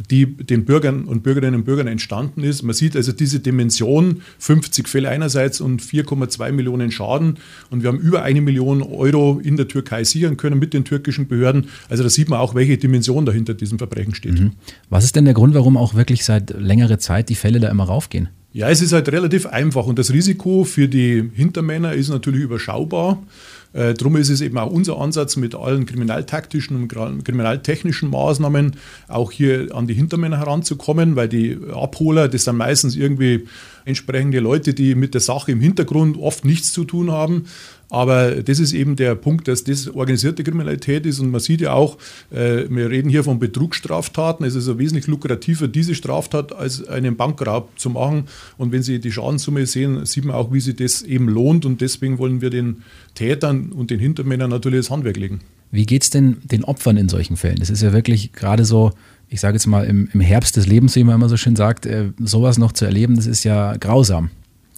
die 0.08 0.26
den 0.26 0.64
Bürgern 0.64 1.04
und 1.04 1.22
Bürgerinnen 1.22 1.56
und 1.56 1.64
Bürgern 1.64 1.86
entstanden 1.86 2.42
ist. 2.42 2.62
Man 2.62 2.74
sieht 2.74 2.96
also 2.96 3.12
diese 3.12 3.40
Dimension, 3.40 4.22
50 4.38 4.88
Fälle 4.88 5.08
einerseits 5.08 5.60
und 5.60 5.82
4,2 5.82 6.52
Millionen 6.52 6.90
Schaden. 6.90 7.38
Und 7.70 7.82
wir 7.82 7.88
haben 7.88 7.98
über 7.98 8.22
eine 8.22 8.40
Million 8.40 8.82
Euro 8.82 9.40
in 9.42 9.56
der 9.56 9.68
Türkei 9.68 10.04
sichern 10.04 10.36
können 10.36 10.58
mit 10.58 10.72
den 10.72 10.84
türkischen 10.84 11.28
Behörden. 11.28 11.66
Also 11.88 12.02
da 12.02 12.08
sieht 12.08 12.28
man 12.28 12.40
auch, 12.40 12.54
welche 12.54 12.78
Dimension 12.78 13.26
dahinter 13.26 13.54
diesem 13.54 13.78
Verbrechen 13.78 14.14
steht. 14.14 14.40
Mhm. 14.40 14.52
Was 14.88 15.04
ist 15.04 15.16
denn 15.16 15.24
der 15.24 15.34
Grund, 15.34 15.54
warum 15.54 15.76
auch 15.76 15.94
wirklich 15.94 16.24
seit 16.24 16.50
längerer 16.58 16.98
Zeit 16.98 17.28
die 17.28 17.34
Fälle 17.34 17.60
da 17.60 17.68
immer 17.68 17.84
raufgehen? 17.84 18.28
Ja, 18.52 18.68
es 18.68 18.82
ist 18.82 18.92
halt 18.92 19.08
relativ 19.12 19.46
einfach 19.46 19.86
und 19.86 19.98
das 19.98 20.12
Risiko 20.12 20.64
für 20.64 20.88
die 20.88 21.30
Hintermänner 21.34 21.92
ist 21.92 22.08
natürlich 22.08 22.42
überschaubar. 22.42 23.22
Äh, 23.72 23.94
Darum 23.94 24.16
ist 24.16 24.28
es 24.28 24.40
eben 24.40 24.58
auch 24.58 24.70
unser 24.70 24.98
Ansatz 24.98 25.36
mit 25.36 25.54
allen 25.54 25.86
kriminaltaktischen 25.86 26.76
und 26.76 26.88
kriminaltechnischen 27.24 28.10
Maßnahmen 28.10 28.76
auch 29.08 29.30
hier 29.30 29.74
an 29.74 29.86
die 29.86 29.94
Hintermänner 29.94 30.38
heranzukommen, 30.38 31.16
weil 31.16 31.28
die 31.28 31.58
Abholer, 31.72 32.28
das 32.28 32.44
sind 32.44 32.56
meistens 32.56 32.96
irgendwie 32.96 33.46
entsprechende 33.84 34.40
Leute, 34.40 34.74
die 34.74 34.94
mit 34.94 35.14
der 35.14 35.20
Sache 35.20 35.52
im 35.52 35.60
Hintergrund 35.60 36.16
oft 36.18 36.44
nichts 36.44 36.72
zu 36.72 36.84
tun 36.84 37.10
haben. 37.10 37.44
Aber 37.90 38.36
das 38.42 38.60
ist 38.60 38.72
eben 38.72 38.94
der 38.94 39.16
Punkt, 39.16 39.48
dass 39.48 39.64
das 39.64 39.88
organisierte 39.88 40.44
Kriminalität 40.44 41.04
ist. 41.06 41.18
Und 41.18 41.32
man 41.32 41.40
sieht 41.40 41.60
ja 41.60 41.72
auch, 41.72 41.98
äh, 42.30 42.64
wir 42.70 42.88
reden 42.88 43.08
hier 43.08 43.24
von 43.24 43.40
Betrugsstraftaten. 43.40 44.46
Es 44.46 44.54
ist 44.54 44.68
also 44.68 44.78
wesentlich 44.78 45.08
lukrativer, 45.08 45.66
diese 45.66 45.96
Straftat 45.96 46.52
als 46.52 46.86
einen 46.86 47.16
Bankraub 47.16 47.68
zu 47.76 47.90
machen. 47.90 48.28
Und 48.58 48.70
wenn 48.70 48.84
Sie 48.84 49.00
die 49.00 49.10
Schadenssumme 49.10 49.66
sehen, 49.66 50.06
sieht 50.06 50.24
man 50.24 50.36
auch, 50.36 50.52
wie 50.52 50.60
sich 50.60 50.76
das 50.76 51.02
eben 51.02 51.28
lohnt. 51.28 51.66
Und 51.66 51.80
deswegen 51.80 52.18
wollen 52.18 52.40
wir 52.40 52.50
den 52.50 52.84
Tätern 53.16 53.59
und 53.68 53.90
den 53.90 54.00
Hintermännern 54.00 54.50
natürlich 54.50 54.80
das 54.80 54.90
Handwerk 54.90 55.16
legen. 55.16 55.40
Wie 55.70 55.86
geht 55.86 56.02
es 56.02 56.10
denn 56.10 56.38
den 56.42 56.64
Opfern 56.64 56.96
in 56.96 57.08
solchen 57.08 57.36
Fällen? 57.36 57.58
Das 57.58 57.70
ist 57.70 57.82
ja 57.82 57.92
wirklich 57.92 58.32
gerade 58.32 58.64
so, 58.64 58.92
ich 59.28 59.40
sage 59.40 59.54
jetzt 59.54 59.66
mal, 59.66 59.84
im, 59.84 60.08
im, 60.12 60.20
Herbst 60.20 60.56
des 60.56 60.66
Lebens, 60.66 60.96
wie 60.96 61.04
man 61.04 61.14
immer 61.14 61.28
so 61.28 61.36
schön 61.36 61.54
sagt, 61.54 61.86
äh, 61.86 62.10
sowas 62.18 62.58
noch 62.58 62.72
zu 62.72 62.84
erleben, 62.84 63.16
das 63.16 63.26
ist 63.26 63.44
ja 63.44 63.76
grausam. 63.76 64.30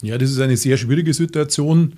Ja, 0.03 0.19
das 0.19 0.31
ist 0.31 0.41
eine 0.41 0.57
sehr 0.57 0.77
schwierige 0.77 1.15
Situation. 1.15 1.95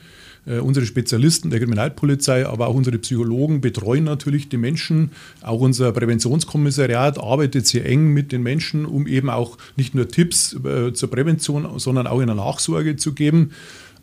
Äh, 0.46 0.58
unsere 0.58 0.84
Spezialisten 0.84 1.50
der 1.50 1.58
Kriminalpolizei, 1.58 2.46
aber 2.46 2.68
auch 2.68 2.74
unsere 2.74 2.98
Psychologen 2.98 3.60
betreuen 3.60 4.04
natürlich 4.04 4.48
die 4.48 4.58
Menschen. 4.58 5.10
Auch 5.40 5.60
unser 5.60 5.90
Präventionskommissariat 5.92 7.18
arbeitet 7.18 7.66
sehr 7.66 7.86
eng 7.86 8.08
mit 8.08 8.30
den 8.30 8.42
Menschen, 8.42 8.84
um 8.84 9.06
eben 9.06 9.30
auch 9.30 9.56
nicht 9.76 9.94
nur 9.94 10.08
Tipps 10.08 10.54
äh, 10.64 10.92
zur 10.92 11.10
Prävention, 11.10 11.78
sondern 11.78 12.06
auch 12.06 12.20
in 12.20 12.26
der 12.26 12.36
Nachsorge 12.36 12.96
zu 12.96 13.14
geben. 13.14 13.52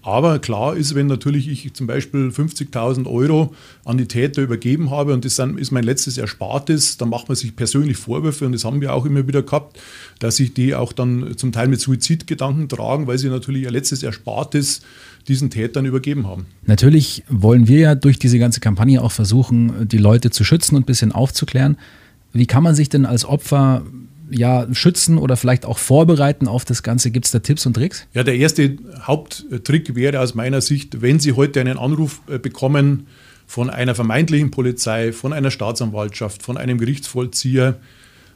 Aber 0.04 0.40
klar 0.40 0.76
ist, 0.76 0.96
wenn 0.96 1.08
natürlich 1.08 1.48
ich 1.48 1.74
zum 1.74 1.86
Beispiel 1.86 2.30
50.000 2.30 3.06
Euro 3.06 3.54
an 3.86 3.98
die 3.98 4.08
Täter 4.08 4.42
übergeben 4.42 4.90
habe 4.90 5.14
und 5.14 5.26
das 5.26 5.36
dann 5.36 5.58
ist 5.58 5.72
mein 5.72 5.84
letztes 5.84 6.18
Erspartes, 6.18 6.98
dann 6.98 7.10
macht 7.10 7.28
man 7.28 7.36
sich 7.36 7.56
persönlich 7.56 7.98
Vorwürfe 7.98 8.46
und 8.46 8.54
das 8.54 8.66
haben 8.66 8.82
wir 8.82 8.94
auch 8.94 9.06
immer 9.06 9.28
wieder 9.28 9.44
gehabt, 9.44 9.80
dass 10.18 10.38
sich 10.38 10.54
die 10.56 10.74
auch 10.74 10.92
dann 10.92 11.38
zum 11.38 11.52
Teil 11.52 11.68
mit 11.68 11.80
Suizidgedanken 11.82 12.68
tragen, 12.68 13.06
weil 13.06 13.20
sie 13.20 13.30
natürlich 13.30 13.64
ihr 13.64 13.72
letztes 13.72 14.02
Erspartes 14.02 14.82
diesen 15.28 15.52
Tätern 15.52 15.86
übergeben 15.86 16.26
haben. 16.26 16.48
Natürlich 16.66 17.24
wollen 17.30 17.68
wir 17.68 17.80
ja 17.80 17.96
durch 17.96 18.18
diese 18.18 18.40
ganze 18.40 18.60
Kampagne 18.60 19.02
auch 19.04 19.12
versuchen, 19.12 19.88
die 19.88 20.00
Leute 20.00 20.32
zu 20.32 20.44
schützen 20.44 20.76
und 20.76 20.84
ein 20.84 20.86
bisschen 20.86 21.12
aufzuklären. 21.12 21.78
Wie 22.34 22.48
kann 22.48 22.64
man 22.64 22.74
sich 22.74 22.90
denn 22.90 23.06
als 23.06 23.26
Opfer 23.26 23.84
ja, 24.32 24.68
schützen 24.74 25.18
oder 25.18 25.38
vielleicht 25.38 25.66
auch 25.66 25.78
vorbereiten 25.78 26.48
auf 26.48 26.66
das 26.66 26.84
Ganze? 26.84 27.12
Gibt 27.12 27.26
es 27.26 27.32
da 27.32 27.40
Tipps 27.40 27.66
und 27.66 27.74
Tricks? 27.74 28.08
Ja, 28.14 28.24
der 28.24 28.36
erste 28.36 28.78
Haupttrick 29.02 29.96
wäre 29.96 30.20
aus 30.20 30.34
meiner 30.34 30.62
Sicht, 30.62 31.02
wenn 31.02 31.20
Sie 31.20 31.34
heute 31.34 31.60
einen 31.60 31.78
Anruf 31.78 32.22
äh, 32.28 32.40
bekommen 32.40 33.08
von 33.46 33.70
einer 33.70 33.96
vermeintlichen 33.96 34.50
Polizei, 34.50 35.12
von 35.12 35.34
einer 35.34 35.52
Staatsanwaltschaft, 35.52 36.42
von 36.42 36.58
einem 36.58 36.78
Gerichtsvollzieher, 36.78 37.78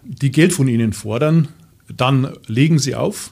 die 0.03 0.31
Geld 0.31 0.51
von 0.51 0.67
Ihnen 0.67 0.91
fordern, 0.91 1.47
dann 1.95 2.35
legen 2.47 2.79
Sie 2.79 2.95
auf, 2.95 3.31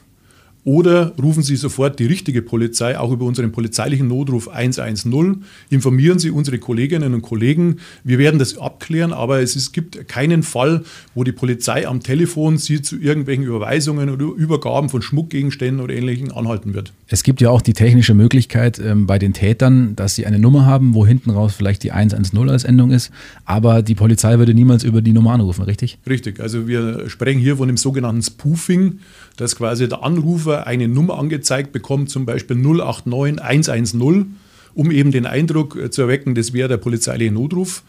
oder 0.65 1.13
rufen 1.21 1.43
Sie 1.43 1.55
sofort 1.55 1.99
die 1.99 2.05
richtige 2.05 2.41
Polizei, 2.41 2.97
auch 2.97 3.11
über 3.11 3.25
unseren 3.25 3.51
polizeilichen 3.51 4.07
Notruf 4.07 4.47
110. 4.47 5.43
Informieren 5.69 6.19
Sie 6.19 6.31
unsere 6.31 6.57
Kolleginnen 6.57 7.13
und 7.13 7.21
Kollegen. 7.21 7.77
Wir 8.03 8.17
werden 8.17 8.39
das 8.39 8.57
abklären, 8.57 9.11
aber 9.11 9.41
es, 9.41 9.55
ist, 9.55 9.73
gibt 9.73 10.07
keinen 10.07 10.43
Fall, 10.43 10.83
wo 11.15 11.23
die 11.23 11.33
Polizei 11.33 11.87
am 11.87 12.01
Telefon 12.01 12.57
Sie 12.57 12.81
zu 12.81 12.97
irgendwelchen 12.97 13.43
Überweisungen 13.43 14.09
oder 14.09 14.25
Übergaben 14.25 14.89
von 14.89 15.01
Schmuckgegenständen 15.01 15.83
oder 15.83 15.93
Ähnlichem 15.93 16.31
anhalten 16.31 16.73
wird. 16.73 16.93
Es 17.07 17.23
gibt 17.23 17.41
ja 17.41 17.49
auch 17.49 17.61
die 17.61 17.73
technische 17.73 18.13
Möglichkeit 18.13 18.79
ähm, 18.79 19.05
bei 19.05 19.19
den 19.19 19.33
Tätern, 19.33 19.95
dass 19.95 20.15
sie 20.15 20.25
eine 20.25 20.39
Nummer 20.39 20.65
haben, 20.65 20.93
wo 20.93 21.05
hinten 21.05 21.29
raus 21.29 21.53
vielleicht 21.55 21.83
die 21.83 21.91
110 21.91 22.49
als 22.49 22.63
Endung 22.63 22.91
ist, 22.91 23.11
aber 23.45 23.81
die 23.81 23.95
Polizei 23.95 24.39
würde 24.39 24.53
niemals 24.53 24.83
über 24.83 25.01
die 25.01 25.11
Nummer 25.11 25.31
anrufen, 25.33 25.63
richtig? 25.63 25.97
Richtig. 26.07 26.39
Also 26.39 26.67
wir 26.67 27.09
sprechen 27.09 27.39
hier 27.39 27.57
von 27.57 27.67
dem 27.67 27.77
sogenannten 27.77 28.21
Spoofing, 28.21 28.99
dass 29.37 29.55
quasi 29.55 29.87
der 29.87 30.03
Anrufer 30.03 30.67
eine 30.67 30.87
Nummer 30.87 31.17
angezeigt 31.17 31.71
bekommt, 31.71 32.09
zum 32.09 32.25
Beispiel 32.25 32.57
089 32.57 33.41
110, 33.41 34.35
um 34.73 34.91
eben 34.91 35.11
den 35.11 35.25
Eindruck 35.25 35.75
äh, 35.75 35.89
zu 35.89 36.03
erwecken, 36.03 36.35
das 36.35 36.53
wäre 36.53 36.69
der 36.69 36.77
polizeiliche 36.77 37.31
Notruf. 37.31 37.83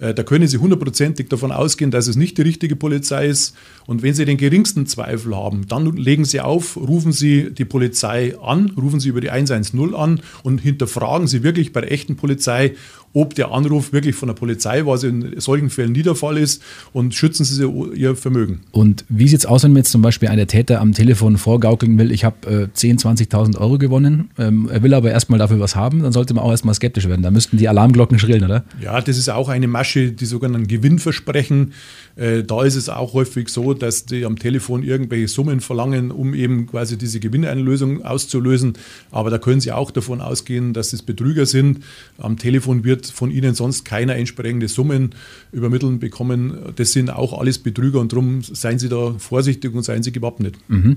Äh, 0.00 0.14
da 0.14 0.22
können 0.22 0.48
Sie 0.48 0.58
hundertprozentig 0.58 1.28
davon 1.28 1.52
ausgehen, 1.52 1.90
dass 1.90 2.06
es 2.06 2.16
nicht 2.16 2.38
die 2.38 2.42
richtige 2.42 2.74
Polizei 2.74 3.26
ist. 3.26 3.54
Und 3.86 4.02
wenn 4.02 4.14
Sie 4.14 4.24
den 4.24 4.38
geringsten 4.38 4.86
Zweifel 4.86 5.36
haben, 5.36 5.68
dann 5.68 5.94
legen 5.96 6.24
Sie 6.24 6.40
auf, 6.40 6.76
rufen 6.76 7.12
Sie 7.12 7.50
die 7.52 7.66
Polizei 7.66 8.34
an, 8.40 8.72
rufen 8.76 8.98
Sie 8.98 9.10
über 9.10 9.20
die 9.20 9.30
110 9.30 9.94
an 9.94 10.20
und 10.42 10.60
hinterfragen 10.60 11.26
Sie 11.26 11.42
wirklich 11.42 11.72
bei 11.72 11.82
der 11.82 11.92
echten 11.92 12.16
Polizei, 12.16 12.74
ob 13.12 13.34
der 13.34 13.50
Anruf 13.50 13.92
wirklich 13.92 14.14
von 14.14 14.28
der 14.28 14.34
Polizei, 14.34 14.86
was 14.86 15.02
in 15.02 15.40
solchen 15.40 15.70
Fällen 15.70 15.92
nie 15.92 16.02
der 16.02 16.14
Fall 16.14 16.38
ist, 16.38 16.62
und 16.92 17.14
schützen 17.14 17.44
Sie 17.44 17.64
Ihr 17.94 18.16
Vermögen. 18.16 18.60
Und 18.70 19.04
wie 19.08 19.28
sieht 19.28 19.40
es 19.40 19.46
aus, 19.46 19.64
wenn 19.64 19.72
mir 19.72 19.80
jetzt 19.80 19.90
zum 19.90 20.02
Beispiel 20.02 20.28
ein 20.28 20.46
Täter 20.46 20.80
am 20.80 20.92
Telefon 20.92 21.36
vorgaukeln 21.36 21.98
will, 21.98 22.12
ich 22.12 22.24
habe 22.24 22.70
äh, 22.74 22.76
10.000, 22.76 23.28
20.000 23.30 23.58
Euro 23.58 23.78
gewonnen, 23.78 24.30
ähm, 24.38 24.68
er 24.72 24.82
will 24.82 24.94
aber 24.94 25.10
erstmal 25.10 25.38
dafür 25.38 25.60
was 25.60 25.74
haben, 25.74 26.02
dann 26.02 26.12
sollte 26.12 26.34
man 26.34 26.44
auch 26.44 26.50
erstmal 26.50 26.74
skeptisch 26.74 27.08
werden. 27.08 27.22
Da 27.22 27.30
müssten 27.30 27.56
die 27.56 27.68
Alarmglocken 27.68 28.18
schrillen, 28.18 28.44
oder? 28.44 28.64
Ja, 28.80 29.00
das 29.00 29.18
ist 29.18 29.28
auch 29.28 29.48
eine 29.48 29.66
Masche, 29.66 30.12
die 30.12 30.26
sogenannten 30.26 30.68
Gewinnversprechen. 30.68 31.72
Äh, 32.16 32.44
da 32.44 32.62
ist 32.62 32.76
es 32.76 32.88
auch 32.88 33.14
häufig 33.14 33.48
so, 33.48 33.74
dass 33.74 34.06
die 34.06 34.24
am 34.24 34.38
Telefon 34.38 34.82
irgendwelche 34.82 35.28
Summen 35.28 35.60
verlangen, 35.60 36.10
um 36.10 36.34
eben 36.34 36.66
quasi 36.66 36.96
diese 36.96 37.20
Gewinneinlösung 37.20 38.04
auszulösen. 38.04 38.74
Aber 39.10 39.30
da 39.30 39.38
können 39.38 39.60
Sie 39.60 39.72
auch 39.72 39.90
davon 39.90 40.20
ausgehen, 40.20 40.72
dass 40.72 40.92
es 40.92 41.02
Betrüger 41.02 41.46
sind. 41.46 41.80
Am 42.18 42.36
Telefon 42.36 42.84
wird 42.84 42.99
von 43.06 43.30
Ihnen 43.30 43.54
sonst 43.54 43.84
keiner 43.84 44.16
entsprechende 44.16 44.68
Summen 44.68 45.14
übermitteln 45.52 45.98
bekommen. 45.98 46.58
Das 46.76 46.92
sind 46.92 47.10
auch 47.10 47.38
alles 47.38 47.58
Betrüger 47.58 48.00
und 48.00 48.12
darum 48.12 48.42
seien 48.42 48.78
Sie 48.78 48.88
da 48.88 49.14
vorsichtig 49.18 49.74
und 49.74 49.82
seien 49.82 50.02
Sie 50.02 50.12
gewappnet. 50.12 50.56
Mhm. 50.68 50.96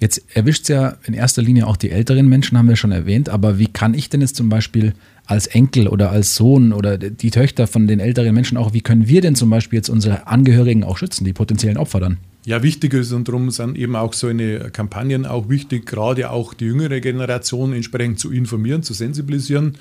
Jetzt 0.00 0.22
erwischt 0.34 0.62
es 0.62 0.68
ja 0.68 0.96
in 1.04 1.14
erster 1.14 1.40
Linie 1.40 1.66
auch 1.66 1.76
die 1.76 1.90
älteren 1.90 2.28
Menschen, 2.28 2.58
haben 2.58 2.68
wir 2.68 2.76
schon 2.76 2.92
erwähnt. 2.92 3.28
Aber 3.28 3.58
wie 3.58 3.68
kann 3.68 3.94
ich 3.94 4.10
denn 4.10 4.20
jetzt 4.20 4.36
zum 4.36 4.48
Beispiel 4.48 4.92
als 5.26 5.46
Enkel 5.46 5.88
oder 5.88 6.10
als 6.10 6.34
Sohn 6.34 6.72
oder 6.72 6.98
die 6.98 7.30
Töchter 7.30 7.66
von 7.66 7.86
den 7.86 8.00
älteren 8.00 8.34
Menschen 8.34 8.58
auch, 8.58 8.72
wie 8.72 8.82
können 8.82 9.08
wir 9.08 9.20
denn 9.20 9.34
zum 9.34 9.50
Beispiel 9.50 9.78
jetzt 9.78 9.88
unsere 9.88 10.26
Angehörigen 10.26 10.84
auch 10.84 10.98
schützen, 10.98 11.24
die 11.24 11.32
potenziellen 11.32 11.78
Opfer 11.78 12.00
dann? 12.00 12.18
Ja, 12.44 12.62
wichtig 12.62 12.92
ist 12.92 13.12
und 13.12 13.26
darum 13.26 13.50
sind 13.50 13.78
eben 13.78 13.96
auch 13.96 14.12
so 14.12 14.26
eine 14.26 14.70
Kampagnen 14.70 15.24
auch 15.24 15.48
wichtig, 15.48 15.86
gerade 15.86 16.28
auch 16.28 16.52
die 16.52 16.66
jüngere 16.66 17.00
Generation 17.00 17.72
entsprechend 17.72 18.18
zu 18.18 18.30
informieren, 18.30 18.82
zu 18.82 18.92
sensibilisieren. 18.92 19.78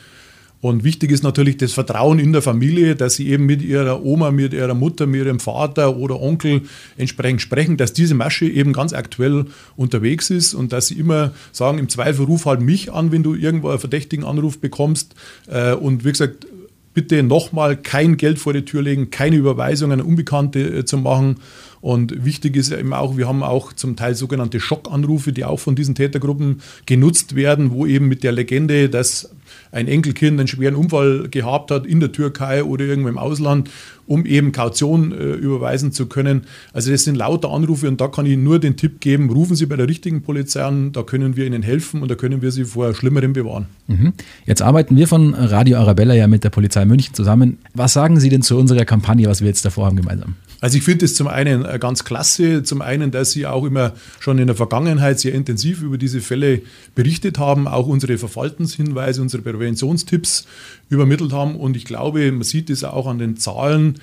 Und 0.64 0.86
wichtig 0.86 1.12
ist 1.12 1.24
natürlich 1.24 1.58
das 1.58 1.74
Vertrauen 1.74 2.20
in 2.20 2.32
der 2.32 2.42
Familie, 2.42 2.96
dass 2.96 3.16
sie 3.16 3.28
eben 3.28 3.46
mit 3.46 3.62
ihrer 3.62 4.02
Oma, 4.06 4.32
mit 4.32 4.54
ihrer 4.54 4.74
Mutter, 4.74 5.06
mit 5.06 5.26
ihrem 5.26 5.42
Vater 5.42 5.98
oder 5.98 6.22
Onkel 6.22 6.62
entsprechend 6.96 7.42
sprechen, 7.42 7.76
dass 7.76 7.92
diese 7.92 8.16
Masche 8.16 8.46
eben 8.46 8.72
ganz 8.72 8.94
aktuell 8.94 9.48
unterwegs 9.76 10.30
ist 10.30 10.54
und 10.54 10.72
dass 10.72 10.88
sie 10.88 10.98
immer 10.98 11.34
sagen, 11.52 11.80
im 11.80 11.90
Zweifel 11.90 12.28
ruf 12.28 12.46
halt 12.46 12.62
mich 12.62 12.94
an, 12.94 13.12
wenn 13.12 13.24
du 13.24 13.36
irgendwo 13.36 13.72
einen 13.72 13.80
verdächtigen 13.80 14.24
Anruf 14.24 14.60
bekommst. 14.60 15.16
Äh, 15.52 15.74
und 15.74 16.06
wie 16.06 16.14
gesagt, 16.14 16.48
bitte 16.94 17.24
nochmal 17.24 17.76
kein 17.76 18.16
Geld 18.16 18.40
vor 18.40 18.54
die 18.54 18.64
Tür 18.64 18.84
legen, 18.84 19.10
keine 19.10 19.36
Überweisungen 19.36 20.00
an 20.00 20.06
Unbekannte 20.06 20.62
äh, 20.62 20.86
zu 20.86 20.98
machen. 20.98 21.42
Und 21.84 22.24
wichtig 22.24 22.56
ist 22.56 22.72
eben 22.72 22.94
auch, 22.94 23.18
wir 23.18 23.28
haben 23.28 23.44
auch 23.44 23.74
zum 23.74 23.98
Teil 23.98 24.16
sogenannte 24.16 24.62
Schockanrufe, 24.62 25.34
die 25.34 25.44
auch 25.44 25.60
von 25.60 25.76
diesen 25.76 25.96
Tätergruppen 25.96 26.62
genutzt 26.86 27.36
werden, 27.36 27.72
wo 27.72 27.86
eben 27.86 28.08
mit 28.08 28.24
der 28.24 28.32
Legende, 28.32 28.88
dass 28.88 29.32
ein 29.74 29.90
Enkelkind 29.90 30.40
einen 30.40 30.48
schweren 30.48 30.76
Unfall 30.76 31.28
gehabt 31.30 31.72
hat 31.72 31.86
in 31.86 32.00
der 32.00 32.14
Türkei 32.14 32.64
oder 32.64 32.86
irgendwo 32.86 33.10
im 33.10 33.18
Ausland, 33.18 33.70
um 34.08 34.26
eben 34.26 34.54
Kaution 34.54 35.12
äh, 35.12 35.34
überweisen 35.34 35.92
zu 35.92 36.06
können. 36.06 36.44
Also 36.72 36.90
das 36.90 37.04
sind 37.04 37.16
lauter 37.16 37.52
Anrufe 37.52 37.90
und 37.90 38.00
da 38.00 38.08
kann 38.08 38.26
ich 38.28 38.38
nur 38.38 38.60
den 38.60 38.78
Tipp 38.78 39.02
geben, 39.02 39.30
rufen 39.30 39.58
Sie 39.58 39.66
bei 39.66 39.76
der 39.76 39.90
richtigen 39.90 40.22
Polizei 40.22 40.64
an, 40.64 40.94
da 40.94 41.04
können 41.04 41.36
wir 41.36 41.46
Ihnen 41.46 41.64
helfen 41.64 42.02
und 42.02 42.10
da 42.10 42.16
können 42.16 42.42
wir 42.42 42.52
Sie 42.52 42.64
vor 42.64 42.94
Schlimmerem 42.94 43.34
bewahren. 43.34 43.66
Mhm. 43.88 44.14
Jetzt 44.46 44.62
arbeiten 44.62 44.96
wir 44.96 45.10
von 45.10 45.34
Radio 45.34 45.80
Arabella 45.80 46.14
ja 46.14 46.28
mit 46.28 46.46
der 46.46 46.50
Polizei 46.50 46.86
München 46.86 47.14
zusammen. 47.14 47.58
Was 47.74 47.92
sagen 47.92 48.22
Sie 48.22 48.30
denn 48.30 48.42
zu 48.42 48.58
unserer 48.58 48.86
Kampagne, 48.86 49.28
was 49.28 49.42
wir 49.42 49.50
jetzt 49.50 49.66
davor 49.66 49.88
haben 49.88 49.98
gemeinsam? 49.98 50.36
Also 50.64 50.78
ich 50.78 50.86
finde 50.86 51.04
es 51.04 51.16
zum 51.16 51.28
einen 51.28 51.66
äh, 51.66 51.78
ganz 51.78 52.06
klasse, 52.06 52.64
zum 52.64 52.82
einen, 52.82 53.12
dass 53.12 53.32
Sie 53.32 53.46
auch 53.46 53.66
immer 53.66 53.92
schon 54.22 54.38
in 54.38 54.48
der 54.48 54.56
Vergangenheit 54.56 55.20
sehr 55.20 55.34
intensiv 55.34 55.82
über 55.82 55.98
diese 55.98 56.22
Fälle 56.22 56.62
berichtet 56.96 57.38
haben, 57.38 57.68
auch 57.68 57.86
unsere 57.86 58.18
Verhaltenshinweise, 58.18 59.22
unsere 59.22 59.44
Präventionstipps 59.44 60.48
übermittelt 60.88 61.34
haben. 61.34 61.58
Und 61.58 61.76
ich 61.76 61.84
glaube, 61.84 62.32
man 62.32 62.44
sieht 62.44 62.70
es 62.70 62.86
auch 62.86 63.08
an 63.08 63.18
den 63.18 63.36
Zahlen, 63.36 63.96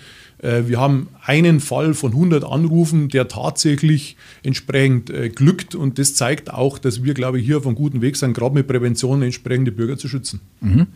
äh, 0.43 0.65
wir 0.67 0.79
haben 0.79 1.09
einen 1.25 1.61
Fall 1.61 1.95
von 1.95 2.13
100 2.13 2.45
Anrufen, 2.45 3.09
der 3.09 3.27
tatsächlich 3.29 4.19
entsprechend 4.43 5.09
äh, 5.09 5.31
glückt. 5.31 5.75
Und 5.75 5.99
das 5.99 6.15
zeigt 6.15 6.53
auch, 6.53 6.77
dass 6.77 7.03
wir, 7.03 7.15
glaube 7.15 7.41
ich, 7.41 7.47
hier 7.47 7.57
auf 7.57 7.67
einem 7.67 7.75
guten 7.75 8.03
Weg 8.03 8.19
sind, 8.19 8.35
gerade 8.35 8.55
mit 8.55 8.67
Prävention 8.67 9.23
entsprechende 9.23 9.73
Bürger 9.73 9.97
zu 9.97 10.09
schützen. 10.09 10.41
Mhm. 10.61 10.89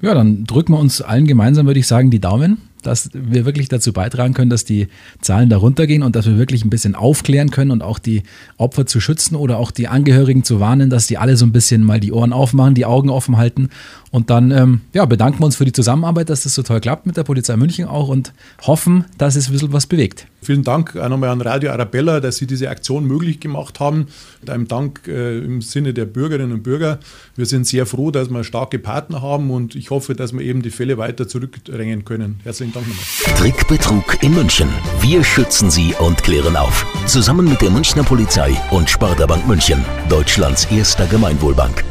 Ja, 0.00 0.14
dann 0.14 0.46
drücken 0.46 0.72
wir 0.72 0.80
uns 0.80 1.00
allen 1.00 1.28
gemeinsam, 1.28 1.66
würde 1.66 1.78
ich 1.78 1.86
sagen, 1.86 2.10
die 2.10 2.18
Daumen 2.18 2.58
dass 2.86 3.10
wir 3.12 3.44
wirklich 3.44 3.68
dazu 3.68 3.92
beitragen 3.92 4.34
können, 4.34 4.50
dass 4.50 4.64
die 4.64 4.88
Zahlen 5.20 5.50
da 5.50 5.56
runtergehen 5.56 6.02
und 6.02 6.16
dass 6.16 6.26
wir 6.26 6.38
wirklich 6.38 6.64
ein 6.64 6.70
bisschen 6.70 6.94
aufklären 6.94 7.50
können 7.50 7.70
und 7.70 7.82
auch 7.82 7.98
die 7.98 8.22
Opfer 8.56 8.86
zu 8.86 9.00
schützen 9.00 9.34
oder 9.34 9.58
auch 9.58 9.70
die 9.70 9.88
Angehörigen 9.88 10.44
zu 10.44 10.60
warnen, 10.60 10.90
dass 10.90 11.06
die 11.06 11.18
alle 11.18 11.36
so 11.36 11.44
ein 11.44 11.52
bisschen 11.52 11.82
mal 11.82 12.00
die 12.00 12.12
Ohren 12.12 12.32
aufmachen, 12.32 12.74
die 12.74 12.86
Augen 12.86 13.10
offen 13.10 13.36
halten. 13.36 13.70
Und 14.16 14.30
dann 14.30 14.50
ähm, 14.50 14.80
ja, 14.94 15.04
bedanken 15.04 15.40
wir 15.40 15.44
uns 15.44 15.56
für 15.56 15.66
die 15.66 15.72
Zusammenarbeit, 15.72 16.30
dass 16.30 16.44
das 16.44 16.54
so 16.54 16.62
toll 16.62 16.80
klappt 16.80 17.04
mit 17.04 17.18
der 17.18 17.22
Polizei 17.22 17.54
München 17.58 17.84
auch 17.84 18.08
und 18.08 18.32
hoffen, 18.62 19.04
dass 19.18 19.36
es 19.36 19.48
ein 19.48 19.52
bisschen 19.52 19.74
was 19.74 19.86
bewegt. 19.86 20.26
Vielen 20.40 20.62
Dank 20.62 20.96
auch 20.96 21.10
nochmal 21.10 21.28
an 21.28 21.42
Radio 21.42 21.70
Arabella, 21.70 22.20
dass 22.20 22.38
Sie 22.38 22.46
diese 22.46 22.70
Aktion 22.70 23.04
möglich 23.04 23.40
gemacht 23.40 23.78
haben. 23.78 24.06
Mit 24.40 24.48
einem 24.48 24.68
Dank 24.68 25.06
äh, 25.06 25.40
im 25.40 25.60
Sinne 25.60 25.92
der 25.92 26.06
Bürgerinnen 26.06 26.52
und 26.52 26.62
Bürger. 26.62 26.98
Wir 27.34 27.44
sind 27.44 27.66
sehr 27.66 27.84
froh, 27.84 28.10
dass 28.10 28.30
wir 28.30 28.42
starke 28.42 28.78
Partner 28.78 29.20
haben 29.20 29.50
und 29.50 29.74
ich 29.74 29.90
hoffe, 29.90 30.14
dass 30.14 30.32
wir 30.32 30.40
eben 30.40 30.62
die 30.62 30.70
Fälle 30.70 30.96
weiter 30.96 31.28
zurückdrängen 31.28 32.06
können. 32.06 32.40
Herzlichen 32.42 32.72
Dank 32.72 32.88
nochmal. 32.88 33.04
Trickbetrug 33.36 34.22
in 34.22 34.32
München. 34.32 34.70
Wir 35.02 35.22
schützen 35.24 35.70
Sie 35.70 35.94
und 35.98 36.22
klären 36.22 36.56
auf. 36.56 36.86
Zusammen 37.04 37.50
mit 37.50 37.60
der 37.60 37.68
Münchner 37.68 38.02
Polizei 38.02 38.56
und 38.70 38.88
Sparda 38.88 39.26
Bank 39.26 39.46
München, 39.46 39.84
Deutschlands 40.08 40.64
erster 40.70 41.04
Gemeinwohlbank. 41.04 41.84